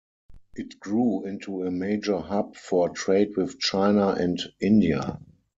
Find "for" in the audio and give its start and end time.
2.55-2.89